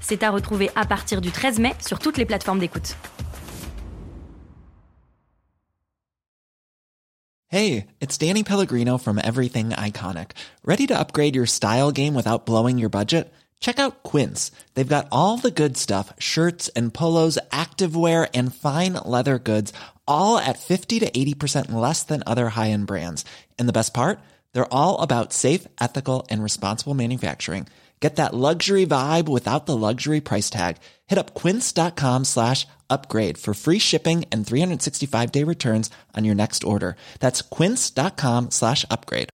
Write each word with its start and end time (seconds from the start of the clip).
C'est 0.00 0.22
à 0.22 0.30
retrouver 0.30 0.70
à 0.74 0.84
partir 0.86 1.20
du 1.20 1.30
13 1.30 1.58
mai 1.58 1.74
sur 1.86 1.98
toutes 1.98 2.18
les 2.18 2.24
plateformes 2.24 2.58
d'écoute. 2.58 2.96
Hey, 7.52 7.86
it's 8.00 8.16
Danny 8.16 8.44
Pellegrino 8.44 8.96
from 8.96 9.18
Everything 9.18 9.70
Iconic. 9.70 10.32
Ready 10.64 10.86
to 10.86 10.96
upgrade 10.96 11.34
your 11.34 11.46
style 11.46 11.90
game 11.90 12.14
without 12.14 12.46
blowing 12.46 12.78
your 12.78 12.90
budget? 12.90 13.32
Check 13.58 13.80
out 13.80 14.04
Quince. 14.04 14.52
They've 14.74 14.86
got 14.86 15.08
all 15.10 15.36
the 15.36 15.50
good 15.50 15.76
stuff 15.76 16.12
shirts 16.18 16.68
and 16.76 16.94
polos, 16.94 17.38
activewear, 17.50 18.28
and 18.34 18.54
fine 18.54 18.94
leather 19.04 19.40
goods, 19.40 19.72
all 20.06 20.38
at 20.38 20.58
50 20.60 21.00
to 21.00 21.10
80% 21.10 21.72
less 21.72 22.04
than 22.04 22.22
other 22.24 22.50
high 22.50 22.70
end 22.70 22.86
brands. 22.86 23.24
And 23.58 23.68
the 23.68 23.74
best 23.74 23.92
part? 23.92 24.20
They're 24.52 24.72
all 24.72 25.00
about 25.00 25.32
safe, 25.32 25.66
ethical, 25.80 26.26
and 26.30 26.42
responsible 26.42 26.94
manufacturing. 26.94 27.66
Get 28.00 28.16
that 28.16 28.34
luxury 28.34 28.86
vibe 28.86 29.28
without 29.28 29.66
the 29.66 29.76
luxury 29.76 30.22
price 30.22 30.48
tag. 30.48 30.78
Hit 31.06 31.18
up 31.18 31.34
quince.com 31.34 32.24
slash 32.24 32.66
upgrade 32.88 33.36
for 33.36 33.52
free 33.52 33.78
shipping 33.78 34.24
and 34.32 34.46
365 34.46 35.30
day 35.30 35.44
returns 35.44 35.90
on 36.16 36.24
your 36.24 36.34
next 36.34 36.64
order. 36.64 36.96
That's 37.20 37.42
quince.com 37.42 38.50
slash 38.50 38.86
upgrade. 38.90 39.28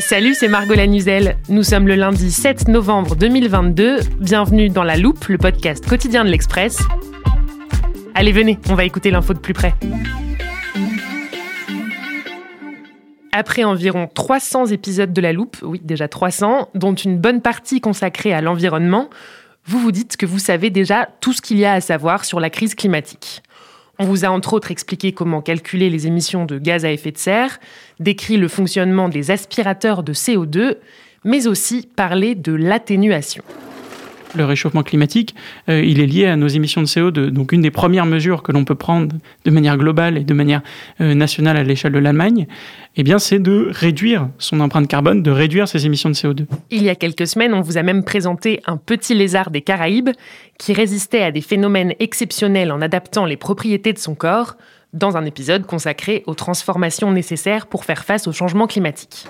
Salut, 0.00 0.34
c'est 0.34 0.48
Margot 0.48 0.74
Lanuzel. 0.74 1.36
Nous 1.50 1.62
sommes 1.62 1.86
le 1.86 1.94
lundi 1.94 2.32
7 2.32 2.68
novembre 2.68 3.14
2022. 3.14 4.00
Bienvenue 4.20 4.70
dans 4.70 4.82
La 4.84 4.96
Loupe, 4.96 5.26
le 5.26 5.36
podcast 5.36 5.86
quotidien 5.86 6.24
de 6.24 6.30
l'Express. 6.30 6.78
Allez, 8.18 8.32
venez, 8.32 8.58
on 8.68 8.74
va 8.74 8.84
écouter 8.84 9.12
l'info 9.12 9.32
de 9.32 9.38
plus 9.38 9.52
près. 9.52 9.76
Après 13.30 13.62
environ 13.62 14.08
300 14.12 14.66
épisodes 14.72 15.12
de 15.12 15.20
La 15.20 15.32
Loupe, 15.32 15.58
oui 15.62 15.80
déjà 15.84 16.08
300, 16.08 16.70
dont 16.74 16.94
une 16.94 17.16
bonne 17.16 17.40
partie 17.40 17.80
consacrée 17.80 18.32
à 18.32 18.40
l'environnement, 18.40 19.08
vous 19.66 19.78
vous 19.78 19.92
dites 19.92 20.16
que 20.16 20.26
vous 20.26 20.40
savez 20.40 20.70
déjà 20.70 21.08
tout 21.20 21.32
ce 21.32 21.40
qu'il 21.40 21.58
y 21.58 21.64
a 21.64 21.74
à 21.74 21.80
savoir 21.80 22.24
sur 22.24 22.40
la 22.40 22.50
crise 22.50 22.74
climatique. 22.74 23.40
On 24.00 24.04
vous 24.04 24.24
a 24.24 24.30
entre 24.30 24.52
autres 24.52 24.72
expliqué 24.72 25.12
comment 25.12 25.40
calculer 25.40 25.88
les 25.88 26.08
émissions 26.08 26.44
de 26.44 26.58
gaz 26.58 26.84
à 26.84 26.90
effet 26.90 27.12
de 27.12 27.18
serre, 27.18 27.60
décrit 28.00 28.36
le 28.36 28.48
fonctionnement 28.48 29.08
des 29.08 29.30
aspirateurs 29.30 30.02
de 30.02 30.12
CO2, 30.12 30.78
mais 31.22 31.46
aussi 31.46 31.88
parlé 31.94 32.34
de 32.34 32.52
l'atténuation 32.52 33.44
le 34.34 34.44
réchauffement 34.44 34.82
climatique, 34.82 35.34
euh, 35.68 35.82
il 35.82 36.00
est 36.00 36.06
lié 36.06 36.26
à 36.26 36.36
nos 36.36 36.48
émissions 36.48 36.80
de 36.80 36.86
CO2. 36.86 37.28
Donc 37.30 37.52
une 37.52 37.62
des 37.62 37.70
premières 37.70 38.06
mesures 38.06 38.42
que 38.42 38.52
l'on 38.52 38.64
peut 38.64 38.74
prendre 38.74 39.14
de 39.44 39.50
manière 39.50 39.76
globale 39.76 40.18
et 40.18 40.24
de 40.24 40.34
manière 40.34 40.62
euh, 41.00 41.14
nationale 41.14 41.56
à 41.56 41.62
l'échelle 41.62 41.92
de 41.92 41.98
l'Allemagne, 41.98 42.46
eh 42.96 43.04
c'est 43.18 43.38
de 43.38 43.68
réduire 43.70 44.28
son 44.38 44.60
empreinte 44.60 44.88
carbone, 44.88 45.22
de 45.22 45.30
réduire 45.30 45.68
ses 45.68 45.86
émissions 45.86 46.10
de 46.10 46.14
CO2. 46.14 46.46
Il 46.70 46.82
y 46.82 46.88
a 46.88 46.94
quelques 46.94 47.26
semaines, 47.26 47.54
on 47.54 47.60
vous 47.60 47.78
a 47.78 47.82
même 47.82 48.04
présenté 48.04 48.60
un 48.66 48.76
petit 48.76 49.14
lézard 49.14 49.50
des 49.50 49.60
Caraïbes 49.62 50.10
qui 50.58 50.72
résistait 50.72 51.22
à 51.22 51.30
des 51.30 51.40
phénomènes 51.40 51.94
exceptionnels 52.00 52.72
en 52.72 52.80
adaptant 52.80 53.24
les 53.24 53.36
propriétés 53.36 53.92
de 53.92 53.98
son 53.98 54.14
corps 54.14 54.56
dans 54.92 55.16
un 55.16 55.24
épisode 55.24 55.66
consacré 55.66 56.22
aux 56.26 56.34
transformations 56.34 57.12
nécessaires 57.12 57.66
pour 57.66 57.84
faire 57.84 58.04
face 58.04 58.26
au 58.26 58.32
changement 58.32 58.66
climatique. 58.66 59.26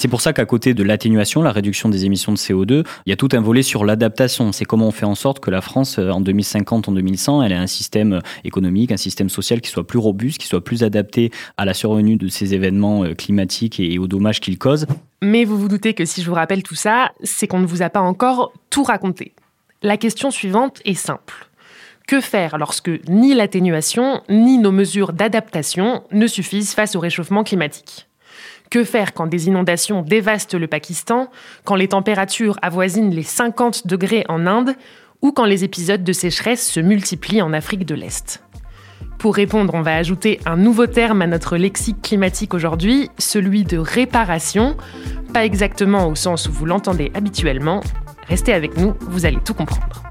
C'est 0.00 0.08
pour 0.08 0.22
ça 0.22 0.32
qu'à 0.32 0.46
côté 0.46 0.72
de 0.72 0.82
l'atténuation, 0.82 1.42
la 1.42 1.52
réduction 1.52 1.90
des 1.90 2.06
émissions 2.06 2.32
de 2.32 2.38
CO2, 2.38 2.86
il 3.04 3.10
y 3.10 3.12
a 3.12 3.16
tout 3.16 3.28
un 3.32 3.42
volet 3.42 3.62
sur 3.62 3.84
l'adaptation. 3.84 4.50
C'est 4.50 4.64
comment 4.64 4.86
on 4.86 4.92
fait 4.92 5.04
en 5.04 5.14
sorte 5.14 5.40
que 5.40 5.50
la 5.50 5.60
France, 5.60 5.98
euh, 5.98 6.08
en 6.08 6.22
2050, 6.22 6.88
en 6.88 6.92
2100, 6.92 7.42
elle 7.42 7.52
ait 7.52 7.54
un 7.54 7.66
système 7.66 8.14
euh, 8.14 8.20
économique, 8.42 8.92
un 8.92 8.96
système 8.96 9.28
social 9.28 9.60
qui 9.60 9.68
soit 9.68 9.86
plus 9.86 9.98
robuste, 9.98 10.38
qui 10.38 10.46
soit 10.46 10.64
plus 10.64 10.84
adapté 10.84 11.30
à 11.58 11.66
la 11.66 11.74
survenue 11.74 12.16
de 12.16 12.28
ces 12.28 12.54
événements 12.54 13.04
euh, 13.04 13.12
climatiques 13.12 13.78
et 13.78 13.98
aux 13.98 14.06
dommages 14.06 14.40
qu'ils 14.40 14.56
causent. 14.56 14.86
Mais 15.20 15.44
vous 15.44 15.58
vous 15.58 15.68
doutez 15.68 15.92
que 15.92 16.06
si 16.06 16.22
je 16.22 16.30
vous 16.30 16.34
rappelle 16.34 16.62
tout 16.62 16.74
ça, 16.74 17.10
c'est 17.22 17.46
qu'on 17.46 17.60
ne 17.60 17.66
vous 17.66 17.82
a 17.82 17.90
pas 17.90 18.00
encore 18.00 18.54
tout 18.70 18.84
raconté. 18.84 19.34
La 19.82 19.98
question 19.98 20.30
suivante 20.30 20.80
est 20.86 20.94
simple. 20.94 21.50
Que 22.06 22.22
faire 22.22 22.56
lorsque 22.56 22.90
ni 23.06 23.34
l'atténuation 23.34 24.22
ni 24.30 24.56
nos 24.56 24.72
mesures 24.72 25.12
d'adaptation 25.12 26.04
ne 26.10 26.26
suffisent 26.26 26.72
face 26.72 26.96
au 26.96 27.00
réchauffement 27.00 27.44
climatique? 27.44 28.06
Que 28.70 28.84
faire 28.84 29.12
quand 29.12 29.26
des 29.26 29.48
inondations 29.48 30.02
dévastent 30.02 30.54
le 30.54 30.68
Pakistan, 30.68 31.28
quand 31.64 31.74
les 31.74 31.88
températures 31.88 32.58
avoisinent 32.62 33.10
les 33.10 33.24
50 33.24 33.86
degrés 33.86 34.24
en 34.28 34.46
Inde 34.46 34.74
ou 35.22 35.32
quand 35.32 35.44
les 35.44 35.64
épisodes 35.64 36.04
de 36.04 36.12
sécheresse 36.12 36.66
se 36.66 36.80
multiplient 36.80 37.42
en 37.42 37.52
Afrique 37.52 37.84
de 37.84 37.94
l'Est? 37.94 38.42
Pour 39.18 39.34
répondre, 39.34 39.74
on 39.74 39.82
va 39.82 39.96
ajouter 39.96 40.40
un 40.46 40.56
nouveau 40.56 40.86
terme 40.86 41.20
à 41.20 41.26
notre 41.26 41.58
lexique 41.58 42.00
climatique 42.00 42.54
aujourd'hui, 42.54 43.10
celui 43.18 43.64
de 43.64 43.76
réparation, 43.76 44.78
pas 45.34 45.44
exactement 45.44 46.08
au 46.08 46.14
sens 46.14 46.48
où 46.48 46.52
vous 46.52 46.64
l'entendez 46.64 47.12
habituellement. 47.14 47.82
Restez 48.28 48.54
avec 48.54 48.78
nous, 48.78 48.94
vous 49.00 49.26
allez 49.26 49.40
tout 49.44 49.52
comprendre. 49.52 50.02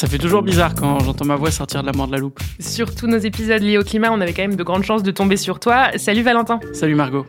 Ça 0.00 0.06
fait 0.06 0.16
toujours 0.16 0.40
bizarre 0.40 0.74
quand 0.74 0.98
j'entends 1.00 1.26
ma 1.26 1.36
voix 1.36 1.50
sortir 1.50 1.82
de 1.82 1.86
la 1.86 1.92
mort 1.92 2.06
de 2.06 2.12
la 2.12 2.18
loupe. 2.18 2.40
Sur 2.58 2.94
tous 2.94 3.06
nos 3.06 3.18
épisodes 3.18 3.60
liés 3.60 3.76
au 3.76 3.82
climat, 3.82 4.10
on 4.10 4.22
avait 4.22 4.32
quand 4.32 4.40
même 4.40 4.56
de 4.56 4.62
grandes 4.62 4.82
chances 4.82 5.02
de 5.02 5.10
tomber 5.10 5.36
sur 5.36 5.60
toi. 5.60 5.90
Salut 5.98 6.22
Valentin. 6.22 6.58
Salut 6.72 6.94
Margot. 6.94 7.26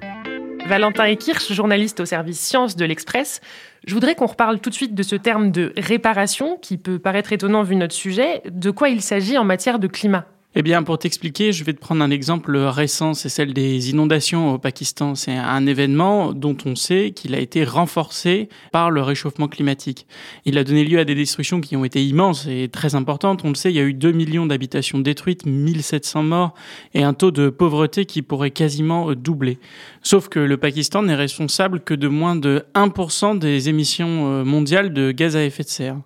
Valentin 0.70 1.04
Ekirch, 1.04 1.52
journaliste 1.52 2.00
au 2.00 2.06
service 2.06 2.40
Sciences 2.40 2.78
de 2.78 2.86
l'Express. 2.86 3.42
Je 3.86 3.94
voudrais 3.94 4.16
qu'on 4.16 4.26
reparle 4.26 4.62
tout 4.62 4.70
de 4.70 4.76
suite 4.76 4.96
de 4.96 5.04
ce 5.04 5.18
terme 5.18 5.52
de 5.52 5.74
réparation 5.76 6.58
qui 6.62 6.78
peut 6.78 6.98
paraître 6.98 7.34
étonnant 7.34 7.64
vu 7.64 7.76
notre 7.76 7.94
sujet. 7.94 8.42
De 8.50 8.72
quoi 8.72 8.88
il 8.88 9.02
s'agit 9.02 9.38
en 9.38 9.44
matière 9.44 9.78
de 9.78 9.88
climat? 9.88 10.24
Eh 10.54 10.64
bien, 10.64 10.84
pour 10.84 10.98
t'expliquer, 10.98 11.54
je 11.54 11.64
vais 11.64 11.72
te 11.72 11.80
prendre 11.80 12.04
un 12.04 12.12
exemple 12.12 12.58
récent, 12.58 13.14
c'est 13.14 13.30
celle 13.30 13.54
des 13.54 13.90
inondations 13.90 14.54
au 14.54 14.58
Pakistan. 14.58 15.16
C'est 15.16 15.32
un 15.32 15.66
événement 15.66 16.34
dont 16.34 16.58
on 16.66 16.76
sait 16.76 17.12
qu'il 17.12 17.36
a 17.36 17.40
été 17.40 17.64
renforcé 17.64 18.50
par 18.74 18.92
le 18.92 19.02
réchauffement 19.02 19.48
climatique. 19.48 20.08
Il 20.44 20.58
a 20.58 20.66
donné 20.66 20.84
lieu 20.84 21.00
à 21.00 21.06
des 21.06 21.16
destructions 21.16 21.62
qui 21.62 21.78
ont 21.78 21.86
été 21.86 22.04
immenses 22.04 22.48
et 22.48 22.68
très 22.68 22.96
importantes. 22.96 23.46
On 23.46 23.50
le 23.50 23.56
sait, 23.56 23.72
il 23.72 23.78
y 23.78 23.80
a 23.80 23.84
eu 23.84 23.94
2 23.94 24.12
millions 24.12 24.46
d'habitations 24.46 25.00
détruites, 25.00 25.46
1700 25.46 26.24
morts 26.24 26.54
et 26.94 27.04
un 27.04 27.14
taux 27.14 27.32
de 27.32 27.50
pauvreté 27.50 28.06
qui 28.06 28.22
pourrait 28.22 28.52
quasiment 28.52 29.14
doubler. 29.14 29.58
Sauf 30.04 30.28
que 30.28 30.40
le 30.40 30.58
Pakistan 30.58 31.04
n'est 31.04 31.16
responsable 31.16 31.80
que 31.80 31.94
de 31.94 32.10
moins 32.10 32.36
de 32.36 32.66
1% 32.76 33.40
des 33.40 33.70
émissions 33.70 34.28
euh, 34.28 34.44
mondiales 34.44 34.92
de 34.92 35.12
gaz 35.12 35.38
à 35.38 35.46
effet 35.46 35.64
de 35.64 35.70
serre. 35.70 35.98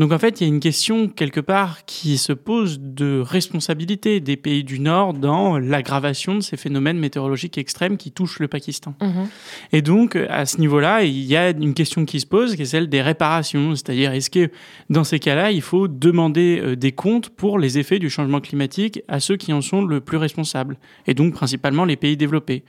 Donc 0.00 0.12
en 0.12 0.18
fait, 0.18 0.40
il 0.40 0.44
y 0.44 0.46
a 0.46 0.48
une 0.48 0.60
question 0.60 1.08
quelque 1.08 1.40
part 1.40 1.84
qui 1.84 2.16
se 2.16 2.32
pose 2.32 2.80
de 2.80 3.20
responsabilité 3.20 4.20
des 4.20 4.38
pays 4.38 4.64
du 4.64 4.80
Nord 4.80 5.12
dans 5.12 5.58
l'aggravation 5.58 6.36
de 6.36 6.40
ces 6.40 6.56
phénomènes 6.56 6.98
météorologiques 6.98 7.58
extrêmes 7.58 7.98
qui 7.98 8.10
touchent 8.10 8.38
le 8.38 8.48
Pakistan. 8.48 8.94
Mhm. 9.02 9.28
Et 9.72 9.82
donc 9.82 10.16
à 10.16 10.46
ce 10.46 10.58
niveau-là, 10.58 11.04
il 11.04 11.24
y 11.24 11.36
a 11.36 11.50
une 11.50 11.74
question 11.74 12.06
qui 12.06 12.18
se 12.18 12.24
pose, 12.24 12.56
qui 12.56 12.62
est 12.62 12.64
celle 12.64 12.88
des 12.88 13.02
réparations, 13.02 13.76
c'est-à-dire 13.76 14.12
est-ce 14.12 14.30
que 14.30 14.50
dans 14.88 15.04
ces 15.04 15.18
cas-là, 15.18 15.50
il 15.50 15.60
faut 15.60 15.86
demander 15.86 16.62
euh, 16.62 16.76
des 16.76 16.92
comptes 16.92 17.28
pour 17.28 17.58
les 17.58 17.78
effets 17.78 17.98
du 17.98 18.08
changement 18.08 18.40
climatique 18.40 19.02
à 19.06 19.20
ceux 19.20 19.36
qui 19.36 19.52
en 19.52 19.60
sont 19.60 19.84
le 19.84 20.00
plus 20.00 20.16
responsables, 20.16 20.78
et 21.06 21.12
donc 21.12 21.34
principalement 21.34 21.84
les 21.84 21.96
pays 21.96 22.16
développés. 22.16 22.64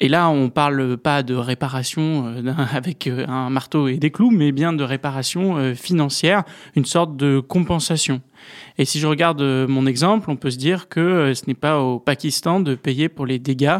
Et 0.00 0.08
là, 0.08 0.28
on 0.30 0.50
parle 0.50 0.96
pas 0.96 1.22
de 1.22 1.34
réparation 1.36 2.26
euh, 2.26 2.52
avec 2.72 3.06
euh, 3.06 3.24
un 3.28 3.50
marteau 3.50 3.86
et 3.86 3.98
des 3.98 4.10
clous, 4.10 4.32
mais 4.32 4.50
bien 4.50 4.72
de 4.72 4.82
réparation 4.82 5.74
financière 5.76 6.42
une 6.74 6.84
sorte 6.84 7.16
de 7.16 7.40
compensation. 7.40 8.20
Et 8.78 8.84
si 8.84 8.98
je 8.98 9.06
regarde 9.06 9.40
euh, 9.40 9.66
mon 9.66 9.86
exemple, 9.86 10.30
on 10.30 10.36
peut 10.36 10.50
se 10.50 10.58
dire 10.58 10.88
que 10.88 11.00
euh, 11.00 11.34
ce 11.34 11.44
n'est 11.46 11.54
pas 11.54 11.80
au 11.80 11.98
Pakistan 11.98 12.60
de 12.60 12.74
payer 12.74 13.08
pour 13.08 13.26
les 13.26 13.38
dégâts, 13.38 13.78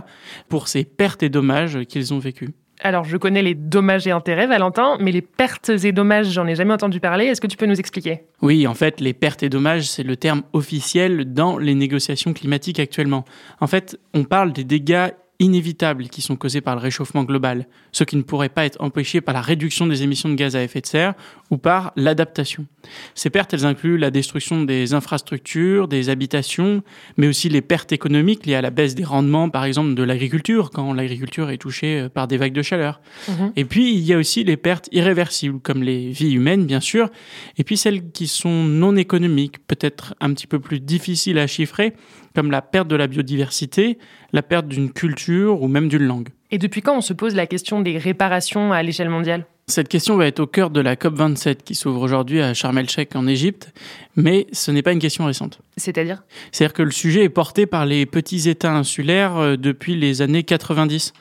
pour 0.49 0.69
ces 0.69 0.85
pertes 0.85 1.23
et 1.23 1.29
dommages 1.29 1.85
qu'ils 1.85 2.13
ont 2.15 2.19
vécus. 2.19 2.51
Alors, 2.81 3.05
je 3.05 3.17
connais 3.17 3.43
les 3.43 3.55
dommages 3.55 4.07
et 4.07 4.11
intérêts, 4.11 4.47
Valentin, 4.47 4.99
mais 5.01 5.11
les 5.11 5.23
pertes 5.23 5.71
et 5.71 5.93
dommages, 5.93 6.29
j'en 6.29 6.47
ai 6.47 6.55
jamais 6.55 6.75
entendu 6.75 7.01
parler. 7.01 7.25
Est-ce 7.25 7.41
que 7.41 7.47
tu 7.47 7.57
peux 7.57 7.67
nous 7.67 7.81
expliquer? 7.81 8.25
Oui, 8.43 8.67
en 8.67 8.75
fait, 8.75 9.01
les 9.01 9.15
pertes 9.15 9.43
et 9.43 9.49
dommages, 9.49 9.89
c'est 9.89 10.03
le 10.03 10.17
terme 10.17 10.43
officiel 10.53 11.33
dans 11.33 11.57
les 11.57 11.75
négociations 11.75 12.35
climatiques 12.35 12.79
actuellement. 12.79 13.25
En 13.61 13.67
fait, 13.67 13.99
on 14.13 14.25
parle 14.25 14.53
des 14.53 14.65
dégâts 14.65 15.09
inévitables 15.39 16.09
qui 16.09 16.23
sont 16.23 16.37
causés 16.37 16.61
par 16.61 16.75
le 16.75 16.81
réchauffement 16.81 17.25
global, 17.25 17.67
ceux 17.93 18.05
qui 18.05 18.17
ne 18.17 18.23
pourraient 18.23 18.49
pas 18.49 18.65
être 18.65 18.81
empêchés 18.81 19.21
par 19.21 19.35
la 19.35 19.41
réduction 19.41 19.87
des 19.87 20.03
émissions 20.03 20.29
de 20.29 20.35
gaz 20.35 20.57
à 20.57 20.63
effet 20.63 20.81
de 20.81 20.87
serre 20.87 21.15
ou 21.51 21.59
par 21.59 21.93
l'adaptation. 21.97 22.67
Ces 23.15 23.31
pertes, 23.31 23.55
elles 23.55 23.67
incluent 23.67 23.99
la 23.99 24.11
destruction 24.11 24.63
des 24.63 24.95
infrastructures, 24.95 25.89
des 25.89 26.09
habitations, 26.09 26.83
mais 27.17 27.27
aussi 27.27 27.49
les 27.49 27.61
pertes 27.61 27.93
économiques 27.93 28.47
liées 28.47 28.55
à 28.55 28.63
la 28.63 28.71
baisse 28.71 28.95
des 28.95 29.05
rendements, 29.05 29.51
par 29.51 29.65
exemple, 29.65 29.95
de 29.95 30.03
l'agriculture, 30.03 30.71
quand 30.71 30.93
l'agriculture 30.93 31.51
est 31.51 31.59
touchée 31.59 32.01
euh, 32.01 32.09
par 32.09 32.29
des 32.29 32.37
vagues 32.37 32.53
de 32.53 32.63
chaleur. 32.63 33.01
Mhm. 33.29 33.53
Et 33.57 33.65
puis, 33.65 33.95
il 33.95 34.03
y 34.03 34.13
a 34.13 34.19
aussi 34.19 34.45
les 34.45 34.57
pertes 34.57 34.89
irréversibles, 34.93 35.61
comme 35.61 35.83
les 35.83 36.11
vies 36.11 36.33
humaines, 36.33 36.67
bien 36.67 36.81
sûr, 36.81 37.11
et 37.59 37.65
puis 37.65 37.77
celles 37.77 38.11
qui 38.11 38.27
sont 38.27 38.65
non 38.65 38.97
économiques, 38.97 39.67
peut-être 39.67 40.15
un 40.21 40.33
petit 40.33 40.47
peu 40.47 40.59
plus 40.59 40.81
difficiles 40.81 41.39
à 41.39 41.47
chiffrer, 41.47 41.95
comme 42.35 42.51
la 42.51 42.63
perte 42.63 42.89
de 42.89 42.97
la 42.97 43.07
biodiversité, 43.07 43.99
la 44.33 44.43
perte 44.43 44.69
d'une 44.69 44.93
culture 44.93 45.26
ou 45.29 45.69
même 45.69 45.89
d'une 45.89 46.05
langue. 46.05 46.29
Et 46.51 46.59
depuis 46.59 46.83
quand 46.83 46.97
on 46.97 47.01
se 47.01 47.13
pose 47.13 47.35
la 47.35 47.47
question 47.47 47.81
des 47.81 47.99
réparations 47.99 48.73
à 48.73 48.83
l'échelle 48.83 49.11
mondiale? 49.11 49.47
Cette 49.69 49.89
question 49.89 50.17
va 50.17 50.29
être 50.29 50.39
au 50.39 50.47
cœur 50.47 50.71
de 50.71 50.81
la 50.81 50.95
COP27 50.95 51.57
qui 51.65 51.75
s'ouvre 51.75 52.01
aujourd'hui 52.01 52.41
à 52.41 52.55
Sharm 52.55 52.79
el-Sheikh 52.79 53.17
en 53.17 53.27
Égypte, 53.27 53.75
mais 54.15 54.47
ce 54.53 54.71
n'est 54.71 54.83
pas 54.83 54.93
une 54.93 55.01
question 55.01 55.25
récente. 55.25 55.59
C'est-à-dire? 55.77 56.23
C'est-à-dire 56.53 56.73
que 56.73 56.85
le 56.85 56.93
sujet 56.93 57.25
est 57.25 57.29
porté 57.29 57.67
par 57.67 57.85
les 57.85 58.07
petits 58.07 58.49
États 58.49 58.73
insulaires 58.73 59.37
euh, 59.37 59.57
depuis 59.57 59.97
les 59.97 60.23
années 60.23 60.45
90, 60.45 61.13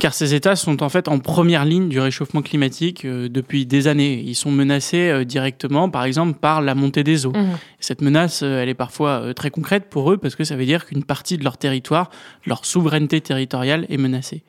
car 0.00 0.14
ces 0.14 0.34
États 0.34 0.56
sont 0.56 0.82
en 0.82 0.88
fait 0.88 1.06
en 1.06 1.20
première 1.20 1.64
ligne 1.64 1.88
du 1.88 2.00
réchauffement 2.00 2.42
climatique 2.42 3.04
euh, 3.04 3.28
depuis 3.28 3.66
des 3.66 3.86
années. 3.86 4.20
Ils 4.26 4.34
sont 4.34 4.50
menacés 4.50 5.08
euh, 5.08 5.24
directement, 5.24 5.88
par 5.88 6.02
exemple, 6.02 6.36
par 6.40 6.60
la 6.60 6.74
montée 6.74 7.04
des 7.04 7.24
eaux. 7.24 7.32
Mmh. 7.32 7.56
Cette 7.78 8.00
menace, 8.00 8.42
elle 8.42 8.68
est 8.68 8.74
parfois 8.74 9.32
très 9.34 9.50
concrète 9.50 9.88
pour 9.88 10.10
eux 10.10 10.16
parce 10.16 10.34
que 10.34 10.42
ça 10.42 10.56
veut 10.56 10.66
dire 10.66 10.86
qu'une 10.86 11.04
partie 11.04 11.38
de 11.38 11.44
leur 11.44 11.56
territoire, 11.56 12.10
leur 12.46 12.66
souveraineté 12.66 13.20
territoriale 13.20 13.86
est 13.88 13.96
menacée. 13.96 14.42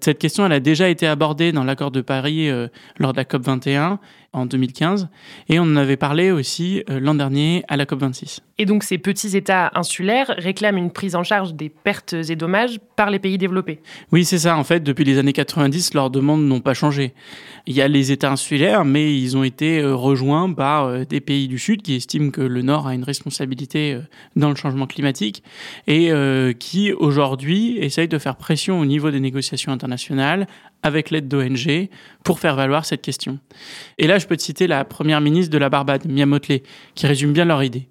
Cette 0.00 0.18
question, 0.18 0.46
elle 0.46 0.52
a 0.52 0.60
déjà 0.60 0.88
été 0.88 1.06
abordée 1.06 1.52
dans 1.52 1.64
l'accord 1.64 1.90
de 1.90 2.00
Paris 2.00 2.50
lors 2.98 3.12
de 3.12 3.16
la 3.16 3.24
COP 3.24 3.42
21 3.42 3.98
en 4.34 4.46
2015 4.46 5.08
et 5.48 5.58
on 5.58 5.62
en 5.62 5.76
avait 5.76 5.96
parlé 5.96 6.30
aussi 6.30 6.82
euh, 6.90 7.00
l'an 7.00 7.14
dernier 7.14 7.64
à 7.68 7.76
la 7.76 7.86
COP 7.86 8.00
26. 8.00 8.40
Et 8.58 8.66
donc 8.66 8.84
ces 8.84 8.98
petits 8.98 9.36
États 9.36 9.70
insulaires 9.74 10.34
réclament 10.38 10.76
une 10.76 10.90
prise 10.90 11.16
en 11.16 11.22
charge 11.22 11.54
des 11.54 11.68
pertes 11.68 12.12
et 12.12 12.36
dommages 12.36 12.78
par 12.96 13.10
les 13.10 13.18
pays 13.18 13.38
développés. 13.38 13.80
Oui, 14.12 14.24
c'est 14.24 14.38
ça. 14.38 14.56
En 14.56 14.64
fait, 14.64 14.80
depuis 14.80 15.04
les 15.04 15.18
années 15.18 15.32
90, 15.32 15.94
leurs 15.94 16.10
demandes 16.10 16.44
n'ont 16.44 16.60
pas 16.60 16.74
changé. 16.74 17.14
Il 17.66 17.74
y 17.74 17.80
a 17.80 17.88
les 17.88 18.12
États 18.12 18.30
insulaires, 18.30 18.84
mais 18.84 19.16
ils 19.16 19.36
ont 19.36 19.44
été 19.44 19.80
euh, 19.80 19.94
rejoints 19.94 20.52
par 20.52 20.84
euh, 20.84 21.04
des 21.04 21.20
pays 21.20 21.48
du 21.48 21.58
Sud 21.58 21.82
qui 21.82 21.94
estiment 21.94 22.30
que 22.30 22.42
le 22.42 22.62
Nord 22.62 22.86
a 22.86 22.94
une 22.94 23.04
responsabilité 23.04 23.98
dans 24.36 24.50
le 24.50 24.56
changement 24.56 24.86
climatique 24.86 25.42
et 25.86 26.10
qui 26.58 26.92
aujourd'hui 26.92 27.78
essayent 27.78 28.08
de 28.08 28.18
faire 28.18 28.36
pression 28.36 28.80
au 28.80 28.84
niveau 28.84 29.10
des 29.10 29.20
négociations 29.20 29.72
internationales 29.72 30.46
avec 30.82 31.10
l'aide 31.10 31.28
d'ONG 31.28 31.88
pour 32.24 32.38
faire 32.38 32.56
valoir 32.56 32.84
cette 32.84 33.02
question. 33.02 33.38
Et 33.98 34.06
là, 34.06 34.18
je 34.18 34.26
peux 34.26 34.36
te 34.36 34.42
citer 34.42 34.66
la 34.66 34.84
première 34.84 35.20
ministre 35.20 35.52
de 35.52 35.58
la 35.58 35.68
Barbade, 35.68 36.06
Mia 36.06 36.26
Motley, 36.26 36.62
qui 36.94 37.06
résume 37.06 37.32
bien 37.32 37.44
leur 37.44 37.62
idée. 37.62 37.88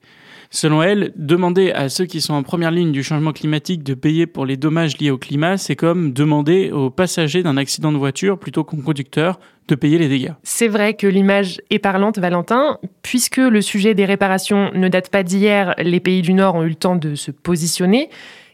Selon 0.56 0.84
elle, 0.84 1.12
demander 1.16 1.72
à 1.72 1.90
ceux 1.90 2.06
qui 2.06 2.22
sont 2.22 2.36
en 2.36 2.44
première 2.44 2.70
ligne 2.70 2.92
du 2.92 3.02
changement 3.02 3.34
climatique 3.34 3.82
de 3.82 3.96
payer 3.96 4.28
pour 4.28 4.46
les 4.46 4.56
dommages 4.56 5.00
liés 5.00 5.10
au 5.10 5.18
climat, 5.18 5.58
c'est 5.58 5.76
comme 5.76 6.14
demander 6.14 6.70
aux 6.72 6.92
passagers 6.92 7.42
d'un 7.42 7.58
accident 7.58 7.92
de 7.92 7.98
voiture 7.98 8.38
plutôt 8.38 8.64
qu'au 8.64 8.78
conducteur 8.78 9.40
de 9.68 9.74
payer 9.74 9.98
les 9.98 10.10
dégâts. 10.10 10.34
C'est 10.44 10.68
vrai 10.68 10.94
que 10.94 11.08
l'image 11.08 11.60
est 11.72 11.80
parlante, 11.80 12.20
Valentin. 12.20 12.78
Puisque 13.02 13.38
le 13.38 13.62
sujet 13.62 13.96
des 13.96 14.06
réparations 14.06 14.70
ne 14.76 14.88
date 14.90 15.10
pas 15.10 15.24
d'hier, 15.24 15.74
les 15.80 16.00
pays 16.00 16.22
du 16.22 16.34
Nord 16.34 16.54
ont 16.54 16.64
eu 16.64 16.70
le 16.70 16.76
temps 16.76 16.98
de 16.98 17.16
se 17.16 17.32
positionner. 17.32 18.10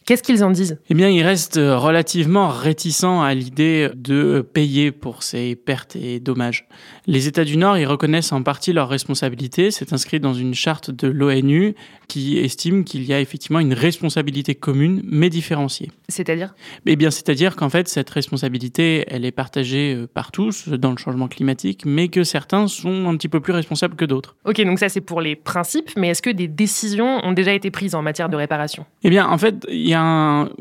Qu'est-ce 0.09 0.23
qu'ils 0.23 0.43
en 0.43 0.49
disent? 0.49 0.79
Eh 0.89 0.95
bien, 0.95 1.07
ils 1.07 1.21
restent 1.21 1.59
relativement 1.61 2.47
réticents 2.47 3.21
à 3.21 3.35
l'idée 3.35 3.91
de 3.95 4.41
payer 4.41 4.91
pour 4.91 5.21
ces 5.21 5.55
pertes 5.55 5.95
et 5.95 6.19
dommages. 6.19 6.67
Les 7.05 7.27
États 7.27 7.43
du 7.43 7.57
Nord, 7.57 7.77
ils 7.77 7.85
reconnaissent 7.85 8.31
en 8.31 8.41
partie 8.41 8.73
leur 8.73 8.89
responsabilité. 8.89 9.69
C'est 9.69 9.93
inscrit 9.93 10.19
dans 10.19 10.33
une 10.33 10.55
charte 10.55 10.89
de 10.89 11.07
l'ONU 11.07 11.75
qui 12.07 12.39
estime 12.39 12.85
qu'il 12.85 13.03
y 13.03 13.13
a 13.13 13.19
effectivement 13.19 13.59
une 13.59 13.75
responsabilité 13.75 14.55
commune, 14.55 15.03
mais 15.05 15.29
différenciée. 15.29 15.91
C'est-à-dire? 16.07 16.55
Eh 16.87 16.95
bien, 16.95 17.11
c'est-à-dire 17.11 17.55
qu'en 17.55 17.69
fait, 17.69 17.87
cette 17.87 18.09
responsabilité, 18.09 19.05
elle 19.09 19.25
est 19.25 19.31
partagée 19.31 19.93
euh, 19.93 20.07
par 20.11 20.31
tous 20.31 20.69
dans 20.69 20.89
le 20.89 20.97
changement 20.97 21.27
climatique, 21.27 21.83
mais 21.85 22.07
que 22.07 22.23
certains 22.23 22.67
sont 22.67 23.07
un 23.07 23.15
petit 23.15 23.27
peu 23.27 23.41
plus 23.41 23.53
responsables 23.53 23.95
que 23.95 24.05
d'autres. 24.05 24.35
Ok, 24.45 24.59
donc 24.61 24.79
ça 24.79 24.89
c'est 24.89 25.01
pour 25.01 25.21
les 25.21 25.35
principes, 25.35 25.91
mais 25.95 26.07
est-ce 26.07 26.23
que 26.23 26.31
des 26.31 26.47
décisions 26.47 27.23
ont 27.23 27.31
déjà 27.31 27.53
été 27.53 27.69
prises 27.69 27.93
en 27.93 28.01
matière 28.01 28.27
de 28.27 28.35
réparation? 28.35 28.87
Eh 29.03 29.11
bien, 29.11 29.27
en 29.27 29.37
fait, 29.37 29.67
il 29.69 29.87
y 29.87 29.93
a 29.93 29.98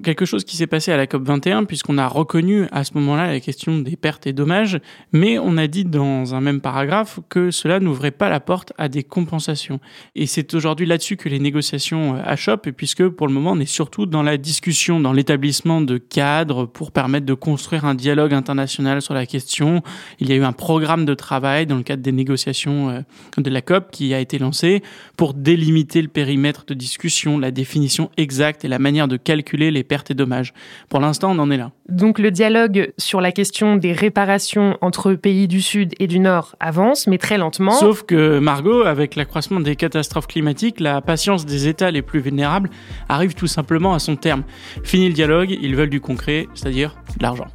quelque 0.02 0.24
chose 0.24 0.44
qui 0.44 0.56
s'est 0.56 0.66
passé 0.66 0.92
à 0.92 0.96
la 0.96 1.06
COP 1.06 1.22
21, 1.22 1.64
puisqu'on 1.64 1.98
a 1.98 2.06
reconnu 2.06 2.66
à 2.72 2.84
ce 2.84 2.92
moment-là 2.94 3.26
la 3.26 3.40
question 3.40 3.78
des 3.78 3.96
pertes 3.96 4.26
et 4.26 4.32
dommages, 4.32 4.80
mais 5.12 5.38
on 5.38 5.56
a 5.56 5.66
dit 5.66 5.84
dans 5.84 6.34
un 6.34 6.40
même 6.40 6.60
paragraphe 6.60 7.20
que 7.28 7.50
cela 7.50 7.80
n'ouvrait 7.80 8.10
pas 8.10 8.28
la 8.28 8.40
porte 8.40 8.72
à 8.78 8.88
des 8.88 9.02
compensations. 9.02 9.80
Et 10.14 10.26
c'est 10.26 10.54
aujourd'hui 10.54 10.86
là-dessus 10.86 11.16
que 11.16 11.28
les 11.28 11.38
négociations 11.38 12.16
euh, 12.16 12.22
achoppent, 12.24 12.70
puisque 12.70 13.06
pour 13.08 13.26
le 13.26 13.32
moment, 13.32 13.52
on 13.52 13.60
est 13.60 13.66
surtout 13.66 14.06
dans 14.06 14.22
la 14.22 14.36
discussion, 14.36 15.00
dans 15.00 15.12
l'établissement 15.12 15.80
de 15.80 15.98
cadres 15.98 16.66
pour 16.66 16.92
permettre 16.92 17.26
de 17.26 17.34
construire 17.34 17.84
un 17.84 17.94
dialogue 17.94 18.34
international 18.34 19.02
sur 19.02 19.14
la 19.14 19.26
question. 19.26 19.82
Il 20.20 20.28
y 20.28 20.32
a 20.32 20.36
eu 20.36 20.44
un 20.44 20.52
programme 20.52 21.04
de 21.04 21.14
travail 21.14 21.66
dans 21.66 21.76
le 21.76 21.82
cadre 21.82 22.02
des 22.02 22.12
négociations 22.12 22.90
euh, 22.90 23.00
de 23.36 23.50
la 23.50 23.62
COP 23.62 23.90
qui 23.90 24.14
a 24.14 24.20
été 24.20 24.38
lancé 24.38 24.82
pour 25.16 25.34
délimiter 25.34 26.02
le 26.02 26.08
périmètre 26.08 26.64
de 26.66 26.74
discussion, 26.74 27.38
la 27.38 27.50
définition 27.50 28.10
exacte 28.16 28.64
et 28.64 28.68
la 28.68 28.78
manière 28.78 29.08
de 29.08 29.16
calculer 29.28 29.70
les 29.70 29.84
pertes 29.84 30.10
et 30.10 30.14
dommages. 30.14 30.54
Pour 30.88 31.00
l'instant, 31.00 31.32
on 31.32 31.38
en 31.38 31.50
est 31.50 31.58
là. 31.58 31.70
Donc 31.90 32.18
le 32.18 32.30
dialogue 32.30 32.92
sur 32.96 33.20
la 33.20 33.30
question 33.30 33.76
des 33.76 33.92
réparations 33.92 34.78
entre 34.80 35.12
pays 35.12 35.46
du 35.48 35.60
Sud 35.60 35.92
et 35.98 36.06
du 36.06 36.18
Nord 36.18 36.56
avance, 36.60 37.06
mais 37.06 37.18
très 37.18 37.36
lentement. 37.36 37.72
Sauf 37.72 38.04
que 38.04 38.38
Margot, 38.38 38.84
avec 38.86 39.16
l'accroissement 39.16 39.60
des 39.60 39.76
catastrophes 39.76 40.28
climatiques, 40.28 40.80
la 40.80 41.02
patience 41.02 41.44
des 41.44 41.68
États 41.68 41.90
les 41.90 42.00
plus 42.00 42.20
vulnérables 42.20 42.70
arrive 43.10 43.34
tout 43.34 43.46
simplement 43.46 43.92
à 43.92 43.98
son 43.98 44.16
terme. 44.16 44.44
Fini 44.82 45.08
le 45.08 45.14
dialogue, 45.14 45.50
ils 45.60 45.76
veulent 45.76 45.90
du 45.90 46.00
concret, 46.00 46.46
c'est-à-dire 46.54 46.96
de 47.18 47.22
l'argent. 47.22 47.48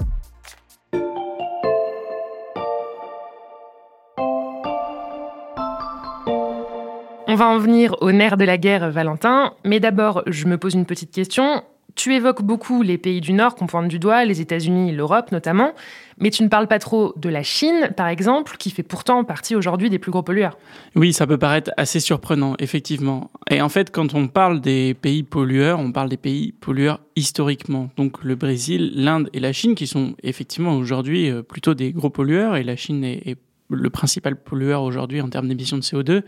On 7.34 7.36
va 7.36 7.48
en 7.48 7.58
venir 7.58 7.96
au 8.02 8.12
nerf 8.12 8.38
de 8.38 8.46
la 8.46 8.60
guerre, 8.60 8.92
Valentin. 8.92 9.54
Mais 9.66 9.80
d'abord, 9.80 10.22
je 10.28 10.46
me 10.46 10.60
pose 10.60 10.76
une 10.76 10.86
petite 10.86 11.10
question. 11.10 11.64
Tu 11.96 12.14
évoques 12.14 12.44
beaucoup 12.44 12.84
les 12.84 13.00
pays 13.00 13.22
du 13.22 13.34
Nord 13.34 13.56
qu'on 13.56 13.66
pointe 13.66 13.88
du 13.88 13.98
doigt, 13.98 14.24
les 14.24 14.40
États-Unis, 14.40 14.92
l'Europe 14.92 15.32
notamment, 15.32 15.72
mais 16.20 16.30
tu 16.30 16.44
ne 16.44 16.48
parles 16.48 16.68
pas 16.68 16.78
trop 16.78 17.12
de 17.16 17.30
la 17.30 17.42
Chine, 17.42 17.90
par 17.98 18.08
exemple, 18.08 18.58
qui 18.60 18.70
fait 18.70 18.84
pourtant 18.84 19.24
partie 19.24 19.56
aujourd'hui 19.56 19.90
des 19.90 19.98
plus 19.98 20.12
gros 20.12 20.22
pollueurs. 20.22 20.60
Oui, 20.96 21.12
ça 21.12 21.26
peut 21.26 21.40
paraître 21.40 21.72
assez 21.76 22.00
surprenant, 22.00 22.54
effectivement. 22.60 23.32
Et 23.50 23.64
en 23.64 23.70
fait, 23.70 23.90
quand 23.90 24.14
on 24.14 24.28
parle 24.28 24.62
des 24.62 24.94
pays 24.94 25.24
pollueurs, 25.24 25.80
on 25.80 25.92
parle 25.92 26.10
des 26.10 26.18
pays 26.18 26.52
pollueurs 26.52 27.00
historiquement. 27.16 27.90
Donc 27.98 28.24
le 28.24 28.36
Brésil, 28.36 28.92
l'Inde 28.94 29.32
et 29.34 29.40
la 29.40 29.54
Chine, 29.54 29.74
qui 29.74 29.88
sont 29.88 30.14
effectivement 30.22 30.76
aujourd'hui 30.76 31.32
euh, 31.32 31.42
plutôt 31.42 31.74
des 31.74 31.94
gros 31.94 32.12
pollueurs, 32.12 32.58
et 32.58 32.64
la 32.64 32.76
Chine 32.76 33.04
est, 33.04 33.28
est 33.28 33.38
le 33.74 33.90
principal 33.90 34.36
pollueur 34.36 34.84
aujourd'hui 34.84 35.22
en 35.22 35.30
termes 35.30 35.48
d'émissions 35.48 35.78
de 35.78 35.84
CO2, 35.84 36.24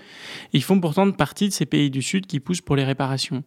ils 0.53 0.63
font 0.63 0.79
pourtant 0.79 1.09
partie 1.11 1.49
de 1.49 1.53
ces 1.53 1.65
pays 1.65 1.89
du 1.89 2.01
Sud 2.01 2.25
qui 2.25 2.39
poussent 2.39 2.61
pour 2.61 2.75
les 2.75 2.83
réparations. 2.83 3.43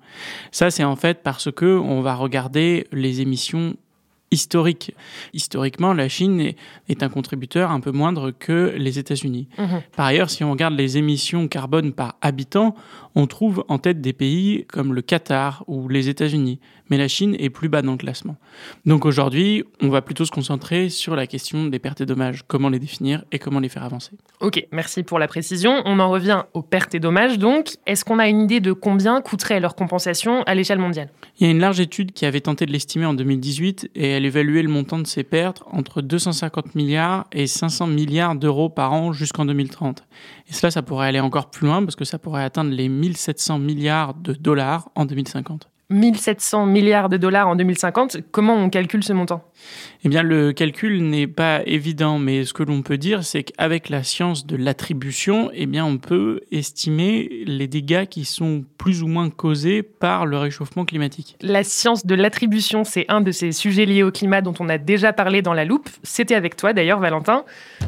Ça, 0.52 0.70
c'est 0.70 0.84
en 0.84 0.96
fait 0.96 1.22
parce 1.22 1.50
que 1.50 1.78
on 1.78 2.00
va 2.00 2.14
regarder 2.14 2.86
les 2.92 3.20
émissions 3.20 3.76
historiques. 4.30 4.94
Historiquement, 5.32 5.92
la 5.92 6.08
Chine 6.08 6.52
est, 6.88 7.02
un 7.02 7.08
contributeur 7.08 7.70
un 7.70 7.80
peu 7.80 7.92
moindre 7.92 8.30
que 8.30 8.74
les 8.76 8.98
États-Unis. 8.98 9.48
Mhm. 9.58 9.82
Par 9.96 10.06
ailleurs, 10.06 10.30
si 10.30 10.44
on 10.44 10.50
regarde 10.50 10.74
les 10.74 10.98
émissions 10.98 11.48
carbone 11.48 11.92
par 11.92 12.16
habitant, 12.20 12.74
on 13.18 13.26
trouve 13.26 13.64
en 13.66 13.78
tête 13.78 14.00
des 14.00 14.12
pays 14.12 14.64
comme 14.68 14.94
le 14.94 15.02
Qatar 15.02 15.64
ou 15.66 15.88
les 15.88 16.08
États-Unis 16.08 16.60
mais 16.90 16.96
la 16.96 17.08
Chine 17.08 17.36
est 17.38 17.50
plus 17.50 17.68
bas 17.68 17.82
dans 17.82 17.92
le 17.92 17.98
classement. 17.98 18.36
Donc 18.86 19.04
aujourd'hui, 19.04 19.64
on 19.80 19.88
va 19.88 20.02
plutôt 20.02 20.24
se 20.24 20.30
concentrer 20.30 20.88
sur 20.88 21.16
la 21.16 21.26
question 21.26 21.66
des 21.66 21.78
pertes 21.78 22.00
et 22.00 22.06
dommages, 22.06 22.42
comment 22.46 22.68
les 22.68 22.78
définir 22.78 23.24
et 23.32 23.38
comment 23.38 23.60
les 23.60 23.68
faire 23.68 23.84
avancer. 23.84 24.12
Ok, 24.40 24.66
merci 24.72 25.02
pour 25.02 25.18
la 25.18 25.28
précision. 25.28 25.82
On 25.84 25.98
en 26.00 26.10
revient 26.10 26.44
aux 26.54 26.62
pertes 26.62 26.94
et 26.94 27.00
dommages 27.00 27.38
donc. 27.38 27.76
Est-ce 27.86 28.04
qu'on 28.04 28.18
a 28.18 28.28
une 28.28 28.42
idée 28.42 28.60
de 28.60 28.72
combien 28.72 29.20
coûterait 29.20 29.60
leur 29.60 29.74
compensation 29.74 30.42
à 30.44 30.54
l'échelle 30.54 30.78
mondiale? 30.78 31.10
Il 31.38 31.46
y 31.46 31.48
a 31.48 31.50
une 31.50 31.60
large 31.60 31.80
étude 31.80 32.12
qui 32.12 32.26
avait 32.26 32.40
tenté 32.40 32.66
de 32.66 32.72
l'estimer 32.72 33.06
en 33.06 33.14
2018 33.14 33.90
et 33.94 34.08
elle 34.08 34.24
évaluait 34.24 34.62
le 34.62 34.68
montant 34.68 34.98
de 34.98 35.06
ces 35.06 35.24
pertes 35.24 35.62
entre 35.70 36.02
250 36.02 36.74
milliards 36.74 37.26
et 37.32 37.46
500 37.46 37.86
milliards 37.86 38.34
d'euros 38.34 38.68
par 38.68 38.92
an 38.92 39.12
jusqu'en 39.12 39.44
2030. 39.44 40.04
Et 40.48 40.52
cela, 40.52 40.70
ça 40.70 40.82
pourrait 40.82 41.08
aller 41.08 41.20
encore 41.20 41.50
plus 41.50 41.66
loin 41.66 41.82
parce 41.82 41.96
que 41.96 42.04
ça 42.04 42.18
pourrait 42.18 42.42
atteindre 42.42 42.70
les 42.70 42.88
1700 43.08 43.58
milliards 43.58 44.14
de 44.14 44.34
dollars 44.34 44.90
en 44.94 45.06
2050. 45.06 45.68
1700 45.90 46.66
milliards 46.66 47.08
de 47.08 47.16
dollars 47.16 47.48
en 47.48 47.56
2050. 47.56 48.18
Comment 48.30 48.54
on 48.54 48.68
calcule 48.68 49.02
ce 49.02 49.14
montant? 49.14 49.42
Eh 50.04 50.10
bien, 50.10 50.22
le 50.22 50.52
calcul 50.52 51.02
n'est 51.02 51.26
pas 51.26 51.62
évident, 51.64 52.18
mais 52.18 52.44
ce 52.44 52.52
que 52.52 52.62
l'on 52.62 52.82
peut 52.82 52.98
dire, 52.98 53.24
c'est 53.24 53.42
qu'avec 53.42 53.88
la 53.88 54.02
science 54.02 54.46
de 54.46 54.56
l'attribution, 54.56 55.50
eh 55.54 55.64
bien, 55.64 55.86
on 55.86 55.96
peut 55.96 56.42
estimer 56.52 57.42
les 57.46 57.68
dégâts 57.68 58.04
qui 58.04 58.26
sont 58.26 58.64
plus 58.76 59.02
ou 59.02 59.06
moins 59.06 59.30
causés 59.30 59.82
par 59.82 60.26
le 60.26 60.36
réchauffement 60.36 60.84
climatique. 60.84 61.36
La 61.40 61.64
science 61.64 62.04
de 62.04 62.14
l'attribution, 62.14 62.84
c'est 62.84 63.06
un 63.08 63.22
de 63.22 63.32
ces 63.32 63.52
sujets 63.52 63.86
liés 63.86 64.02
au 64.02 64.12
climat 64.12 64.42
dont 64.42 64.54
on 64.60 64.68
a 64.68 64.76
déjà 64.76 65.14
parlé 65.14 65.40
dans 65.40 65.54
la 65.54 65.64
loupe. 65.64 65.88
C'était 66.02 66.34
avec 66.34 66.56
toi 66.56 66.74
d'ailleurs, 66.74 67.00
Valentin. 67.00 67.44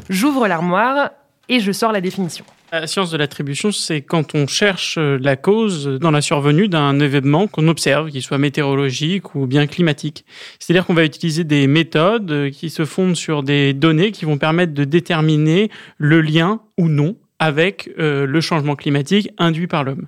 J'ouvre 0.09 0.49
l'armoire 0.49 1.11
et 1.51 1.61
je 1.61 1.71
sors 1.71 1.93
la 1.93 2.01
définition. 2.01 2.47
La 2.73 2.87
science 2.87 3.11
de 3.11 3.17
l'attribution, 3.17 3.73
c'est 3.73 4.01
quand 4.01 4.37
on 4.37 4.47
cherche 4.47 4.97
euh, 4.97 5.19
la 5.21 5.35
cause 5.35 5.87
dans 5.87 6.13
la 6.13 6.21
survenue 6.21 6.69
d'un 6.69 7.01
événement 7.01 7.49
qu'on 7.49 7.67
observe, 7.67 8.11
qu'il 8.11 8.23
soit 8.23 8.39
météorologique 8.39 9.35
ou 9.35 9.49
bien 9.49 9.67
climatique. 9.67 10.25
C'est-à-dire 10.61 10.87
qu'on 10.87 10.95
va 10.95 11.05
utiliser 11.05 11.43
des 11.43 11.67
méthodes 11.67 12.31
euh, 12.31 12.51
qui 12.51 12.71
se 12.71 12.85
fondent 12.85 13.17
sur 13.17 13.43
des 13.43 13.73
données 13.73 14.13
qui 14.13 14.25
vont 14.25 14.39
permettre 14.39 14.73
de 14.73 14.85
déterminer 14.85 15.69
le 15.99 16.21
lien 16.21 16.61
ou 16.79 16.89
non 16.89 17.17
avec 17.41 17.91
euh, 17.99 18.27
le 18.27 18.41
changement 18.43 18.77
climatique 18.77 19.31
induit 19.39 19.67
par 19.67 19.83
l'homme. 19.83 20.07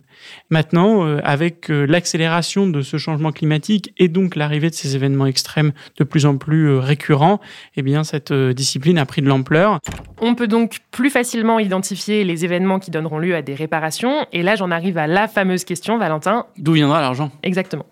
Maintenant, 0.51 1.05
euh, 1.05 1.19
avec 1.25 1.71
euh, 1.71 1.87
l'accélération 1.87 2.67
de 2.67 2.83
ce 2.83 2.99
changement 2.99 3.33
climatique 3.33 3.93
et 3.97 4.09
donc 4.09 4.37
l'arrivée 4.37 4.69
de 4.69 4.75
ces 4.75 4.95
événements 4.95 5.27
extrêmes 5.27 5.73
de 5.99 6.05
plus 6.05 6.27
en 6.27 6.37
plus 6.37 6.77
récurrents, 6.77 7.41
eh 7.77 7.83
bien 7.83 8.05
cette 8.05 8.33
discipline 8.33 8.99
a 8.99 9.07
pris 9.07 9.23
de 9.23 9.29
l'ampleur. 9.29 9.81
On 10.21 10.35
peut 10.35 10.47
donc 10.47 10.81
plus 10.91 11.09
facilement 11.09 11.59
identifier 11.59 12.23
les 12.23 12.45
événements 12.45 12.79
qui 12.79 12.91
donneront 12.91 13.19
lieu 13.19 13.35
à 13.35 13.43
des 13.43 13.55
réparations. 13.55 14.27
Et 14.33 14.43
là, 14.43 14.55
j'en 14.55 14.71
arrive 14.71 14.99
à 14.99 15.07
la 15.07 15.27
fameuse 15.27 15.65
question, 15.65 15.99
Valentin. 15.99 16.47
D'où 16.59 16.73
viendra 16.73 17.01
l'argent? 17.01 17.33
Exactement. 17.43 17.87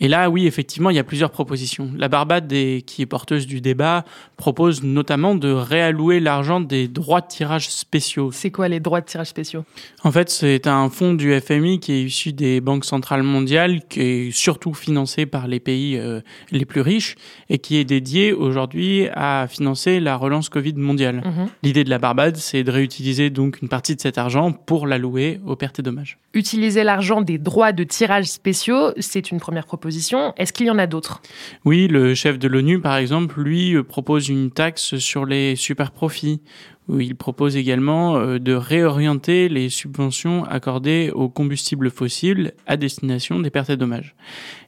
Et 0.00 0.08
là, 0.08 0.30
oui, 0.30 0.46
effectivement, 0.46 0.90
il 0.90 0.96
y 0.96 0.98
a 0.98 1.04
plusieurs 1.04 1.30
propositions. 1.30 1.90
La 1.96 2.08
Barbade, 2.08 2.48
qui 2.48 3.02
est 3.02 3.06
porteuse 3.06 3.46
du 3.46 3.60
débat, 3.60 4.04
propose 4.36 4.82
notamment 4.82 5.34
de 5.34 5.50
réallouer 5.50 6.20
l'argent 6.20 6.60
des 6.60 6.88
droits 6.88 7.20
de 7.20 7.26
tirage 7.26 7.70
spéciaux. 7.70 8.30
C'est 8.32 8.50
quoi 8.50 8.68
les 8.68 8.80
droits 8.80 9.00
de 9.00 9.06
tirage 9.06 9.28
spéciaux? 9.28 9.64
En 10.04 10.12
fait, 10.12 10.30
c'est 10.30 10.66
un 10.66 10.88
fonds 10.90 11.14
du 11.14 11.38
FMI 11.40 11.80
qui 11.80 11.92
est 11.92 12.02
issu 12.04 12.32
des 12.32 12.60
banques 12.60 12.84
centrales 12.84 13.22
mondiales, 13.22 13.82
qui 13.88 14.00
est 14.00 14.30
surtout 14.30 14.74
financé 14.74 15.26
par 15.26 15.46
les 15.46 15.60
pays 15.60 15.96
euh, 15.96 16.20
les 16.50 16.64
plus 16.64 16.80
riches 16.80 17.16
et 17.48 17.58
qui 17.58 17.76
est 17.76 17.84
dédié 17.84 18.32
aujourd'hui 18.32 19.08
à 19.14 19.46
financer 19.48 20.00
la 20.00 20.16
relance 20.16 20.48
Covid 20.48 20.74
mondiale. 20.74 21.22
Mhm. 21.24 21.48
L'idée 21.62 21.84
de 21.84 21.90
la 21.90 21.98
Barbade, 21.98 22.36
c'est 22.36 22.64
de 22.64 22.70
réutiliser 22.70 23.30
donc 23.30 23.60
une 23.62 23.68
partie 23.68 23.94
de 23.96 24.00
cet 24.00 24.18
argent 24.18 24.52
pour 24.52 24.86
l'allouer 24.86 25.40
aux 25.46 25.56
pertes 25.56 25.78
et 25.78 25.82
dommages. 25.82 26.18
Utiliser 26.34 26.84
l'argent 26.84 27.22
des 27.22 27.38
droits 27.38 27.72
de 27.72 27.84
tirage 27.84 28.26
spéciaux, 28.26 28.92
c'est 28.98 29.30
une 29.30 29.40
première 29.40 29.65
proposition. 29.66 30.32
Est-ce 30.36 30.52
qu'il 30.52 30.66
y 30.66 30.70
en 30.70 30.78
a 30.78 30.86
d'autres? 30.86 31.20
Oui, 31.64 31.88
le 31.88 32.14
chef 32.14 32.38
de 32.38 32.48
l'ONU, 32.48 32.80
par 32.80 32.96
exemple, 32.96 33.40
lui 33.40 33.74
euh, 33.74 33.82
propose 33.82 34.28
une 34.28 34.50
taxe 34.50 34.96
sur 34.96 35.26
les 35.26 35.56
super 35.56 35.90
profits. 35.90 36.40
Il 36.88 37.16
propose 37.16 37.56
également 37.56 38.16
euh, 38.16 38.38
de 38.38 38.52
réorienter 38.52 39.48
les 39.48 39.68
subventions 39.68 40.44
accordées 40.44 41.10
aux 41.12 41.28
combustibles 41.28 41.90
fossiles 41.90 42.52
à 42.66 42.76
destination 42.76 43.40
des 43.40 43.50
pertes 43.50 43.70
et 43.70 43.76
dommages. 43.76 44.14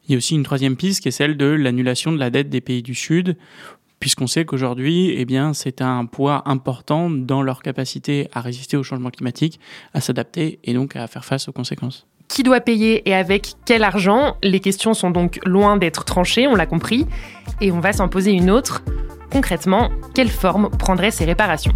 Il 0.07 0.13
y 0.13 0.15
a 0.15 0.19
aussi 0.19 0.35
une 0.35 0.43
troisième 0.43 0.77
piste 0.77 1.03
qui 1.03 1.09
est 1.09 1.13
celle 1.13 1.37
de 1.37 1.47
l'annulation 1.47 2.13
de 2.13 2.19
la 2.19 2.31
dette 2.31 2.49
des 2.49 2.61
pays 2.61 2.83
du 2.83 2.95
Sud, 2.95 3.37
puisqu'on 4.01 4.27
sait 4.27 4.45
qu'aujourd'hui, 4.45 5.15
eh 5.17 5.25
bien, 5.25 5.53
c'est 5.55 5.83
un 5.83 6.07
poids 6.07 6.43
important 6.47 7.11
dans 7.11 7.43
leur 7.43 7.63
capacité 7.63 8.29
à 8.33 8.41
résister 8.41 8.77
au 8.77 8.83
changement 8.83 9.11
climatique, 9.11 9.61
à 9.95 10.01
s'adapter 10.01 10.59
et 10.65 10.75
donc 10.75 10.97
à 10.97 11.07
faire 11.07 11.25
face 11.25 11.49
aux 11.49 11.53
conséquences. 11.53 12.07
Qui 12.29 12.43
doit 12.43 12.61
payer 12.61 13.09
et 13.09 13.15
avec 13.15 13.55
quel 13.65 13.83
argent 13.83 14.37
Les 14.43 14.61
questions 14.61 14.95
sont 14.95 15.11
donc 15.11 15.41
loin 15.45 15.77
d'être 15.77 16.05
tranchées, 16.05 16.47
on 16.47 16.55
l'a 16.55 16.67
compris, 16.67 17.07
et 17.61 17.73
on 17.73 17.81
va 17.81 17.93
s'en 17.93 18.09
poser 18.09 18.33
une 18.33 18.51
autre. 18.51 18.83
Concrètement, 19.31 19.91
quelle 20.15 20.31
forme 20.31 20.71
prendraient 20.71 21.11
ces 21.11 21.25
réparations? 21.25 21.75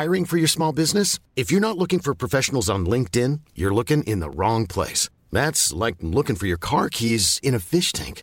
Hiring 0.00 0.24
for 0.24 0.38
your 0.38 0.48
small 0.48 0.72
business? 0.72 1.18
If 1.36 1.50
you're 1.50 1.60
not 1.60 1.76
looking 1.76 2.00
for 2.00 2.14
professionals 2.14 2.70
on 2.70 2.86
LinkedIn, 2.86 3.40
you're 3.54 3.74
looking 3.74 4.02
in 4.04 4.20
the 4.20 4.30
wrong 4.30 4.66
place. 4.66 5.10
That's 5.30 5.74
like 5.74 5.96
looking 6.00 6.36
for 6.36 6.46
your 6.46 6.56
car 6.56 6.88
keys 6.88 7.38
in 7.42 7.54
a 7.54 7.58
fish 7.58 7.92
tank. 7.92 8.22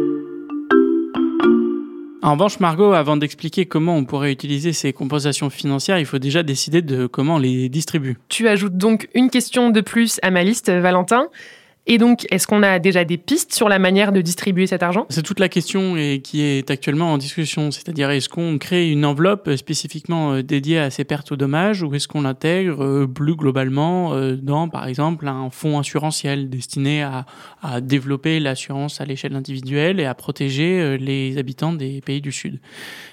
En 2.23 2.33
revanche, 2.33 2.59
Margot, 2.59 2.93
avant 2.93 3.17
d'expliquer 3.17 3.65
comment 3.65 3.95
on 3.95 4.05
pourrait 4.05 4.31
utiliser 4.31 4.73
ces 4.73 4.93
compensations 4.93 5.49
financières, 5.49 5.97
il 5.97 6.05
faut 6.05 6.19
déjà 6.19 6.43
décider 6.43 6.83
de 6.83 7.07
comment 7.07 7.35
on 7.35 7.39
les 7.39 7.67
distribue. 7.67 8.17
Tu 8.29 8.47
ajoutes 8.47 8.77
donc 8.77 9.09
une 9.15 9.31
question 9.31 9.71
de 9.71 9.81
plus 9.81 10.19
à 10.21 10.29
ma 10.29 10.43
liste, 10.43 10.69
Valentin. 10.69 11.29
Et 11.87 11.97
donc, 11.97 12.27
est-ce 12.29 12.45
qu'on 12.45 12.61
a 12.61 12.77
déjà 12.77 13.03
des 13.03 13.17
pistes 13.17 13.53
sur 13.53 13.67
la 13.67 13.79
manière 13.79 14.11
de 14.11 14.21
distribuer 14.21 14.67
cet 14.67 14.83
argent? 14.83 15.07
C'est 15.09 15.23
toute 15.23 15.39
la 15.39 15.49
question 15.49 15.97
et 15.97 16.21
qui 16.23 16.41
est 16.41 16.69
actuellement 16.69 17.11
en 17.11 17.17
discussion. 17.17 17.71
C'est-à-dire, 17.71 18.11
est-ce 18.11 18.29
qu'on 18.29 18.59
crée 18.59 18.89
une 18.91 19.03
enveloppe 19.03 19.49
spécifiquement 19.55 20.33
euh, 20.33 20.43
dédiée 20.43 20.77
à 20.77 20.91
ces 20.91 21.05
pertes 21.05 21.31
ou 21.31 21.37
dommages 21.37 21.81
ou 21.81 21.93
est-ce 21.95 22.07
qu'on 22.07 22.21
l'intègre 22.21 22.83
euh, 22.83 23.07
plus 23.07 23.35
globalement 23.35 24.13
euh, 24.13 24.35
dans, 24.35 24.69
par 24.69 24.87
exemple, 24.87 25.27
un 25.27 25.49
fonds 25.49 25.79
assurantiel 25.79 26.49
destiné 26.49 27.01
à, 27.01 27.25
à 27.63 27.81
développer 27.81 28.39
l'assurance 28.39 29.01
à 29.01 29.05
l'échelle 29.05 29.35
individuelle 29.35 29.99
et 29.99 30.05
à 30.05 30.13
protéger 30.13 30.97
les 30.99 31.37
habitants 31.39 31.73
des 31.73 32.01
pays 32.01 32.21
du 32.21 32.31
Sud? 32.31 32.59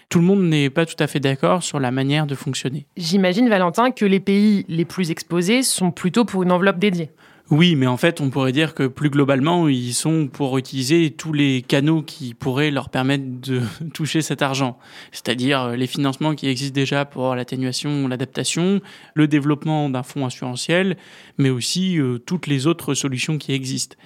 Tout 0.08 0.20
le 0.20 0.24
monde 0.24 0.42
n'est 0.42 0.70
pas 0.70 0.86
tout 0.86 0.96
à 0.98 1.06
fait 1.06 1.20
d'accord 1.20 1.62
sur 1.62 1.80
la 1.80 1.90
manière 1.90 2.26
de 2.26 2.34
fonctionner. 2.34 2.86
J'imagine, 2.96 3.48
Valentin, 3.48 3.90
que 3.90 4.06
les 4.06 4.20
pays 4.20 4.64
les 4.68 4.86
plus 4.86 5.10
exposés 5.10 5.62
sont 5.62 5.90
plutôt 5.90 6.24
pour 6.24 6.42
une 6.42 6.52
enveloppe 6.52 6.78
dédiée. 6.78 7.10
Oui, 7.50 7.76
mais 7.76 7.86
en 7.86 7.96
fait, 7.96 8.20
on 8.20 8.28
pourrait 8.28 8.52
dire 8.52 8.74
que 8.74 8.86
plus 8.86 9.08
globalement, 9.08 9.68
ils 9.68 9.94
sont 9.94 10.28
pour 10.30 10.58
utiliser 10.58 11.10
tous 11.10 11.32
les 11.32 11.62
canaux 11.62 12.02
qui 12.02 12.34
pourraient 12.34 12.70
leur 12.70 12.90
permettre 12.90 13.24
de 13.24 13.62
toucher 13.94 14.20
cet 14.20 14.42
argent. 14.42 14.78
C'est-à-dire 15.12 15.62
euh, 15.62 15.76
les 15.76 15.86
financements 15.86 16.34
qui 16.34 16.46
existent 16.46 16.74
déjà 16.74 17.06
pour 17.06 17.34
l'atténuation, 17.34 18.06
l'adaptation, 18.06 18.82
le 19.14 19.28
développement 19.28 19.88
d'un 19.88 20.02
fonds 20.02 20.26
assurantiel, 20.26 20.98
mais 21.38 21.48
aussi 21.48 21.98
euh, 21.98 22.18
toutes 22.18 22.48
les 22.48 22.66
autres 22.66 22.92
solutions 22.92 23.38
qui 23.38 23.52
existent. 23.52 23.96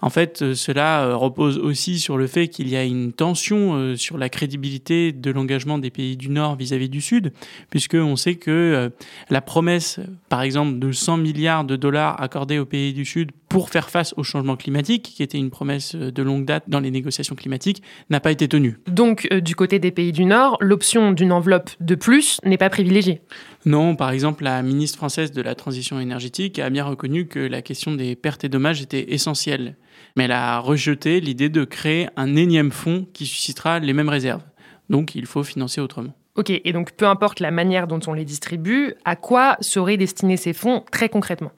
En 0.00 0.10
fait, 0.10 0.42
euh, 0.42 0.54
cela 0.54 1.14
repose 1.14 1.56
aussi 1.56 2.00
sur 2.00 2.18
le 2.18 2.26
fait 2.26 2.48
qu'il 2.48 2.68
y 2.68 2.74
a 2.74 2.82
une 2.82 3.12
tension 3.12 3.94
sur 3.96 4.18
la 4.18 4.28
crédibilité 4.28 5.12
de 5.12 5.30
l'engagement 5.30 5.78
des 5.78 5.90
pays 5.90 6.16
du 6.16 6.30
Nord 6.30 6.56
vis-à-vis 6.56 6.88
du 6.88 7.00
Sud, 7.00 7.32
puisqu'on 7.70 8.16
sait 8.16 8.34
que 8.34 8.90
la 9.30 9.40
promesse, 9.40 10.00
par 10.28 10.42
exemple, 10.42 10.78
de 10.78 10.90
100 10.90 11.18
milliards 11.18 11.64
de 11.64 11.76
dollars 11.76 12.20
accordés 12.20 12.58
aux 12.58 12.66
pays 12.66 12.87
du 12.92 13.04
Sud 13.04 13.32
pour 13.48 13.70
faire 13.70 13.90
face 13.90 14.14
au 14.16 14.22
changement 14.22 14.56
climatique, 14.56 15.12
qui 15.14 15.22
était 15.22 15.38
une 15.38 15.50
promesse 15.50 15.94
de 15.94 16.22
longue 16.22 16.44
date 16.44 16.64
dans 16.68 16.80
les 16.80 16.90
négociations 16.90 17.34
climatiques, 17.34 17.82
n'a 18.10 18.20
pas 18.20 18.30
été 18.30 18.48
tenue. 18.48 18.78
Donc, 18.86 19.28
euh, 19.32 19.40
du 19.40 19.54
côté 19.54 19.78
des 19.78 19.90
pays 19.90 20.12
du 20.12 20.24
Nord, 20.24 20.56
l'option 20.60 21.12
d'une 21.12 21.32
enveloppe 21.32 21.70
de 21.80 21.94
plus 21.94 22.40
n'est 22.44 22.58
pas 22.58 22.70
privilégiée 22.70 23.22
Non, 23.64 23.96
par 23.96 24.10
exemple, 24.10 24.44
la 24.44 24.62
ministre 24.62 24.98
française 24.98 25.32
de 25.32 25.42
la 25.42 25.54
Transition 25.54 26.00
énergétique 26.00 26.58
a 26.58 26.70
bien 26.70 26.84
reconnu 26.84 27.26
que 27.26 27.40
la 27.40 27.62
question 27.62 27.94
des 27.94 28.16
pertes 28.16 28.44
et 28.44 28.48
dommages 28.48 28.82
était 28.82 29.12
essentielle. 29.12 29.76
Mais 30.16 30.24
elle 30.24 30.32
a 30.32 30.58
rejeté 30.58 31.20
l'idée 31.20 31.48
de 31.48 31.64
créer 31.64 32.08
un 32.16 32.36
énième 32.36 32.70
fonds 32.70 33.06
qui 33.12 33.26
suscitera 33.26 33.78
les 33.78 33.92
mêmes 33.92 34.08
réserves. 34.08 34.42
Donc, 34.90 35.14
il 35.14 35.26
faut 35.26 35.42
financer 35.42 35.80
autrement. 35.80 36.14
Ok, 36.38 36.50
et 36.50 36.72
donc 36.72 36.92
peu 36.92 37.06
importe 37.06 37.40
la 37.40 37.50
manière 37.50 37.88
dont 37.88 37.98
on 38.06 38.12
les 38.12 38.24
distribue, 38.24 38.94
à 39.04 39.16
quoi 39.16 39.56
seraient 39.60 39.96
destinés 39.96 40.36
ces 40.36 40.52
fonds 40.52 40.84
très 40.92 41.08
concrètement? 41.08 41.50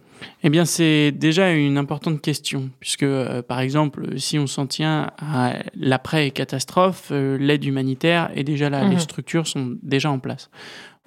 Eh 0.43 0.50
bien, 0.50 0.65
c'est 0.65 1.12
déjà 1.12 1.53
une 1.53 1.79
importante 1.79 2.21
question, 2.21 2.71
puisque, 2.81 3.03
euh, 3.03 3.43
par 3.43 3.61
exemple, 3.61 4.19
si 4.19 4.39
on 4.39 4.47
s'en 4.47 4.67
tient 4.67 5.11
à 5.19 5.55
l'après-catastrophe, 5.75 7.09
euh, 7.11 7.37
l'aide 7.39 7.65
humanitaire 7.65 8.31
est 8.35 8.45
déjà 8.45 8.71
là, 8.71 8.85
les 8.85 8.95
mhm. 8.95 9.00
structures 9.00 9.47
sont 9.47 9.77
déjà 9.83 10.11
en 10.11 10.19
place. 10.19 10.50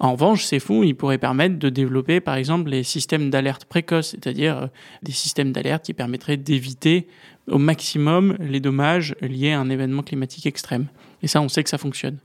En 0.00 0.12
revanche, 0.12 0.44
ces 0.44 0.58
fonds, 0.58 0.82
ils 0.82 0.94
pourraient 0.94 1.18
permettre 1.18 1.58
de 1.58 1.68
développer, 1.68 2.20
par 2.20 2.34
exemple, 2.34 2.70
les 2.70 2.82
systèmes 2.82 3.30
d'alerte 3.30 3.64
précoce, 3.64 4.10
c'est-à-dire 4.10 4.58
euh, 4.58 4.66
des 5.02 5.12
systèmes 5.12 5.52
d'alerte 5.52 5.84
qui 5.84 5.94
permettraient 5.94 6.36
d'éviter 6.36 7.06
au 7.48 7.58
maximum 7.58 8.36
les 8.40 8.60
dommages 8.60 9.14
liés 9.20 9.52
à 9.52 9.60
un 9.60 9.70
événement 9.70 10.02
climatique 10.02 10.46
extrême. 10.46 10.86
Et 11.22 11.26
ça, 11.26 11.40
on 11.40 11.48
sait 11.48 11.62
que 11.64 11.70
ça 11.70 11.78
fonctionne. 11.78 12.18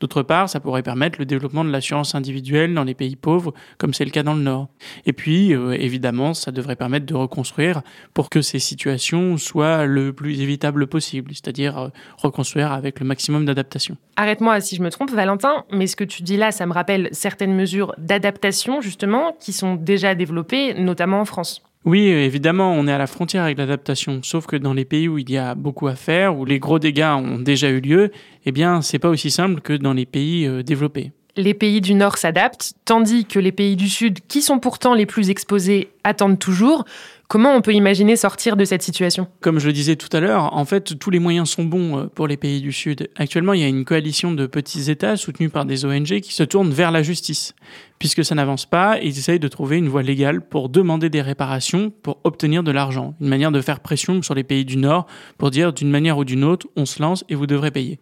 D'autre 0.00 0.22
part, 0.22 0.48
ça 0.48 0.60
pourrait 0.60 0.82
permettre 0.82 1.18
le 1.18 1.24
développement 1.24 1.64
de 1.64 1.70
l'assurance 1.70 2.14
individuelle 2.14 2.74
dans 2.74 2.84
les 2.84 2.92
pays 2.92 3.16
pauvres, 3.16 3.54
comme 3.78 3.94
c'est 3.94 4.04
le 4.04 4.10
cas 4.10 4.22
dans 4.22 4.34
le 4.34 4.42
Nord. 4.42 4.68
Et 5.06 5.14
puis, 5.14 5.54
euh, 5.54 5.72
évidemment, 5.72 6.34
ça 6.34 6.52
devrait 6.52 6.76
permettre 6.76 7.06
de 7.06 7.14
reconstruire 7.14 7.80
pour 8.12 8.28
que 8.28 8.42
ces 8.42 8.58
situations 8.58 9.38
soient 9.38 9.86
le 9.86 10.12
plus 10.12 10.42
évitables 10.42 10.86
possible, 10.86 11.30
c'est-à-dire 11.32 11.78
euh, 11.78 11.88
reconstruire 12.18 12.72
avec 12.72 13.00
le 13.00 13.06
maximum 13.06 13.46
d'adaptation. 13.46 13.96
Arrête-moi 14.16 14.60
si 14.60 14.76
je 14.76 14.82
me 14.82 14.90
trompe, 14.90 15.12
Valentin, 15.12 15.64
mais 15.72 15.86
ce 15.86 15.96
que 15.96 16.04
tu 16.04 16.22
dis 16.22 16.36
là, 16.36 16.52
ça 16.52 16.66
me 16.66 16.72
rappelle 16.74 17.08
certaines 17.12 17.54
mesures 17.54 17.94
d'adaptation, 17.96 18.82
justement, 18.82 19.34
qui 19.40 19.54
sont 19.54 19.76
déjà 19.76 20.14
développées, 20.14 20.74
notamment 20.74 21.20
en 21.20 21.24
France. 21.24 21.62
Oui, 21.84 22.06
évidemment, 22.06 22.72
on 22.74 22.86
est 22.86 22.92
à 22.92 22.98
la 22.98 23.08
frontière 23.08 23.42
avec 23.42 23.58
l'adaptation. 23.58 24.20
Sauf 24.22 24.46
que 24.46 24.56
dans 24.56 24.72
les 24.72 24.84
pays 24.84 25.08
où 25.08 25.18
il 25.18 25.28
y 25.30 25.36
a 25.36 25.56
beaucoup 25.56 25.88
à 25.88 25.96
faire, 25.96 26.38
où 26.38 26.44
les 26.44 26.60
gros 26.60 26.78
dégâts 26.78 27.14
ont 27.16 27.38
déjà 27.38 27.70
eu 27.70 27.80
lieu, 27.80 28.12
eh 28.46 28.52
bien, 28.52 28.82
c'est 28.82 29.00
pas 29.00 29.08
aussi 29.08 29.30
simple 29.30 29.60
que 29.60 29.72
dans 29.72 29.92
les 29.92 30.06
pays 30.06 30.46
euh, 30.46 30.62
développés. 30.62 31.10
Les 31.36 31.54
pays 31.54 31.80
du 31.80 31.94
Nord 31.94 32.18
s'adaptent, 32.18 32.74
tandis 32.84 33.24
que 33.24 33.38
les 33.38 33.52
pays 33.52 33.74
du 33.74 33.88
Sud, 33.88 34.18
qui 34.28 34.42
sont 34.42 34.58
pourtant 34.58 34.94
les 34.94 35.06
plus 35.06 35.30
exposés, 35.30 35.88
attendent 36.04 36.38
toujours. 36.38 36.84
Comment 37.32 37.54
on 37.54 37.62
peut 37.62 37.72
imaginer 37.72 38.14
sortir 38.16 38.58
de 38.58 38.64
cette 38.66 38.82
situation? 38.82 39.26
Comme 39.40 39.58
je 39.58 39.66
le 39.66 39.72
disais 39.72 39.96
tout 39.96 40.14
à 40.14 40.20
l'heure, 40.20 40.54
en 40.54 40.66
fait, 40.66 40.98
tous 40.98 41.08
les 41.08 41.18
moyens 41.18 41.48
sont 41.48 41.64
bons 41.64 41.96
euh, 41.96 42.06
pour 42.14 42.26
les 42.26 42.36
pays 42.36 42.60
du 42.60 42.72
Sud. 42.72 43.08
Actuellement, 43.16 43.54
il 43.54 43.62
y 43.62 43.64
a 43.64 43.68
une 43.68 43.86
coalition 43.86 44.32
de 44.32 44.44
petits 44.44 44.90
États 44.90 45.16
soutenus 45.16 45.50
par 45.50 45.64
des 45.64 45.86
ONG 45.86 46.20
qui 46.20 46.34
se 46.34 46.42
tournent 46.42 46.72
vers 46.72 46.90
la 46.90 47.02
justice. 47.02 47.54
Puisque 47.98 48.22
ça 48.22 48.34
n'avance 48.34 48.66
pas, 48.66 48.98
ils 48.98 49.16
essayent 49.16 49.38
de 49.38 49.48
trouver 49.48 49.78
une 49.78 49.88
voie 49.88 50.02
légale 50.02 50.46
pour 50.46 50.68
demander 50.68 51.08
des 51.08 51.22
réparations, 51.22 51.90
pour 52.02 52.20
obtenir 52.24 52.62
de 52.62 52.70
l'argent. 52.70 53.14
Une 53.18 53.28
manière 53.28 53.50
de 53.50 53.62
faire 53.62 53.80
pression 53.80 54.20
sur 54.20 54.34
les 54.34 54.44
pays 54.44 54.66
du 54.66 54.76
Nord 54.76 55.06
pour 55.38 55.50
dire 55.50 55.72
d'une 55.72 55.88
manière 55.88 56.18
ou 56.18 56.26
d'une 56.26 56.44
autre, 56.44 56.66
on 56.76 56.84
se 56.84 57.00
lance 57.00 57.24
et 57.30 57.34
vous 57.34 57.46
devrez 57.46 57.70
payer. 57.70 57.98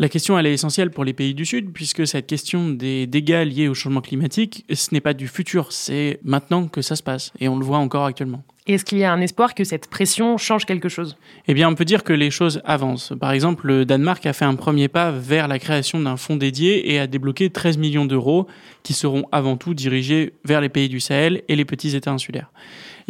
La 0.00 0.08
question, 0.08 0.38
elle 0.38 0.46
est 0.46 0.54
essentielle 0.54 0.90
pour 0.90 1.04
les 1.04 1.12
pays 1.12 1.34
du 1.34 1.44
Sud, 1.44 1.74
puisque 1.74 2.06
cette 2.06 2.26
question 2.26 2.70
des 2.70 3.06
dégâts 3.06 3.44
liés 3.46 3.68
au 3.68 3.74
changement 3.74 4.00
climatique, 4.00 4.64
ce 4.72 4.94
n'est 4.94 5.02
pas 5.02 5.12
du 5.12 5.28
futur, 5.28 5.72
c'est 5.72 6.20
maintenant 6.24 6.68
que 6.68 6.80
ça 6.80 6.96
se 6.96 7.02
passe, 7.02 7.34
et 7.38 7.50
on 7.50 7.58
le 7.58 7.66
voit 7.66 7.76
encore 7.76 8.06
actuellement. 8.06 8.42
Est-ce 8.66 8.86
qu'il 8.86 8.96
y 8.96 9.04
a 9.04 9.12
un 9.12 9.20
espoir 9.20 9.54
que 9.54 9.62
cette 9.62 9.90
pression 9.90 10.38
change 10.38 10.64
quelque 10.64 10.88
chose? 10.88 11.18
Eh 11.48 11.52
bien, 11.52 11.68
on 11.68 11.74
peut 11.74 11.84
dire 11.84 12.02
que 12.02 12.14
les 12.14 12.30
choses 12.30 12.62
avancent. 12.64 13.12
Par 13.20 13.32
exemple, 13.32 13.66
le 13.66 13.84
Danemark 13.84 14.24
a 14.24 14.32
fait 14.32 14.46
un 14.46 14.54
premier 14.54 14.88
pas 14.88 15.10
vers 15.10 15.48
la 15.48 15.58
création 15.58 16.00
d'un 16.00 16.16
fonds 16.16 16.36
dédié 16.36 16.94
et 16.94 16.98
a 16.98 17.06
débloqué 17.06 17.50
13 17.50 17.76
millions 17.76 18.06
d'euros 18.06 18.46
qui 18.82 18.94
seront 18.94 19.26
avant 19.32 19.58
tout 19.58 19.74
dirigés 19.74 20.32
vers 20.46 20.62
les 20.62 20.70
pays 20.70 20.88
du 20.88 21.00
Sahel 21.00 21.42
et 21.48 21.56
les 21.56 21.66
petits 21.66 21.94
États 21.94 22.12
insulaires. 22.12 22.50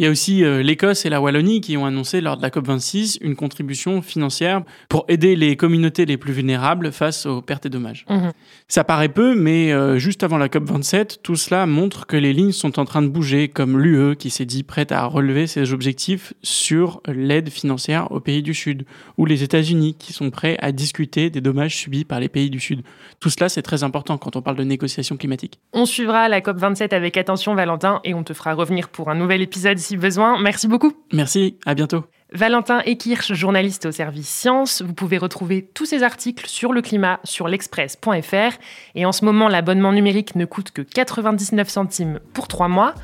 Il 0.01 0.05
y 0.05 0.07
a 0.07 0.09
aussi 0.09 0.43
euh, 0.43 0.63
l'Écosse 0.63 1.05
et 1.05 1.11
la 1.11 1.21
Wallonie 1.21 1.61
qui 1.61 1.77
ont 1.77 1.85
annoncé 1.85 2.21
lors 2.21 2.35
de 2.35 2.41
la 2.41 2.49
COP26 2.49 3.19
une 3.21 3.35
contribution 3.35 4.01
financière 4.01 4.63
pour 4.89 5.05
aider 5.09 5.35
les 5.35 5.55
communautés 5.55 6.07
les 6.07 6.17
plus 6.17 6.33
vulnérables 6.33 6.91
face 6.91 7.27
aux 7.27 7.43
pertes 7.43 7.67
et 7.67 7.69
dommages. 7.69 8.07
Mhm. 8.09 8.31
Ça 8.67 8.83
paraît 8.83 9.09
peu, 9.09 9.35
mais 9.35 9.71
euh, 9.71 9.99
juste 9.99 10.23
avant 10.23 10.39
la 10.39 10.47
COP27, 10.47 11.19
tout 11.21 11.35
cela 11.35 11.67
montre 11.67 12.07
que 12.07 12.17
les 12.17 12.33
lignes 12.33 12.51
sont 12.51 12.79
en 12.79 12.85
train 12.85 13.03
de 13.03 13.09
bouger, 13.09 13.47
comme 13.47 13.77
l'UE 13.77 14.15
qui 14.15 14.31
s'est 14.31 14.45
dit 14.45 14.63
prête 14.63 14.91
à 14.91 15.05
relever 15.05 15.45
ses 15.45 15.71
objectifs 15.71 16.33
sur 16.41 16.99
l'aide 17.05 17.51
financière 17.51 18.11
aux 18.11 18.21
pays 18.21 18.41
du 18.41 18.55
Sud, 18.55 18.85
ou 19.19 19.27
les 19.27 19.43
États-Unis 19.43 19.95
qui 19.99 20.13
sont 20.13 20.31
prêts 20.31 20.57
à 20.61 20.71
discuter 20.71 21.29
des 21.29 21.41
dommages 21.41 21.75
subis 21.75 22.05
par 22.05 22.19
les 22.19 22.29
pays 22.29 22.49
du 22.49 22.59
Sud. 22.59 22.81
Tout 23.19 23.29
cela, 23.29 23.49
c'est 23.49 23.61
très 23.61 23.83
important 23.83 24.17
quand 24.17 24.35
on 24.35 24.41
parle 24.41 24.57
de 24.57 24.63
négociations 24.63 25.15
climatiques. 25.15 25.59
On 25.73 25.85
suivra 25.85 26.27
la 26.27 26.41
COP27 26.41 26.95
avec 26.95 27.17
attention, 27.17 27.53
Valentin, 27.53 27.99
et 28.03 28.15
on 28.15 28.23
te 28.23 28.33
fera 28.33 28.55
revenir 28.55 28.89
pour 28.89 29.11
un 29.11 29.15
nouvel 29.15 29.43
épisode 29.43 29.77
si 29.77 29.90
besoin. 29.97 30.39
Merci 30.39 30.67
beaucoup. 30.67 30.93
Merci, 31.13 31.57
à 31.65 31.73
bientôt. 31.73 32.05
Valentin 32.33 32.81
Ekirch, 32.85 33.33
journaliste 33.33 33.87
au 33.87 33.91
service 33.91 34.29
Sciences. 34.29 34.81
Vous 34.81 34.93
pouvez 34.93 35.17
retrouver 35.17 35.69
tous 35.73 35.85
ces 35.85 36.01
articles 36.01 36.47
sur 36.47 36.71
le 36.71 36.81
climat 36.81 37.19
sur 37.25 37.49
l'express.fr. 37.49 38.57
Et 38.95 39.05
en 39.05 39.11
ce 39.11 39.25
moment, 39.25 39.49
l'abonnement 39.49 39.91
numérique 39.91 40.35
ne 40.35 40.45
coûte 40.45 40.71
que 40.71 40.81
99 40.81 41.67
centimes 41.67 42.19
pour 42.33 42.47
trois 42.47 42.69
mois. 42.69 42.95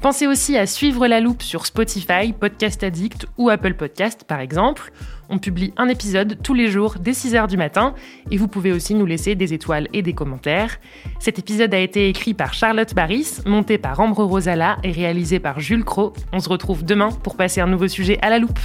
Pensez 0.00 0.28
aussi 0.28 0.56
à 0.56 0.66
suivre 0.66 1.08
la 1.08 1.18
loupe 1.18 1.42
sur 1.42 1.66
Spotify, 1.66 2.32
Podcast 2.32 2.84
Addict 2.84 3.26
ou 3.36 3.50
Apple 3.50 3.74
Podcast 3.74 4.24
par 4.24 4.38
exemple. 4.38 4.92
On 5.28 5.38
publie 5.38 5.74
un 5.76 5.88
épisode 5.88 6.38
tous 6.40 6.54
les 6.54 6.68
jours 6.70 6.94
dès 7.00 7.10
6h 7.10 7.48
du 7.48 7.56
matin 7.56 7.94
et 8.30 8.36
vous 8.36 8.46
pouvez 8.46 8.70
aussi 8.70 8.94
nous 8.94 9.06
laisser 9.06 9.34
des 9.34 9.54
étoiles 9.54 9.88
et 9.92 10.02
des 10.02 10.12
commentaires. 10.12 10.78
Cet 11.18 11.40
épisode 11.40 11.74
a 11.74 11.78
été 11.80 12.08
écrit 12.08 12.32
par 12.32 12.54
Charlotte 12.54 12.94
Baris, 12.94 13.40
monté 13.44 13.76
par 13.76 13.98
Ambre 13.98 14.22
Rosala 14.22 14.78
et 14.84 14.92
réalisé 14.92 15.40
par 15.40 15.58
Jules 15.58 15.84
Cro. 15.84 16.12
On 16.32 16.38
se 16.38 16.48
retrouve 16.48 16.84
demain 16.84 17.10
pour 17.10 17.36
passer 17.36 17.60
un 17.60 17.66
nouveau 17.66 17.88
sujet 17.88 18.18
à 18.22 18.30
la 18.30 18.38
loupe. 18.38 18.60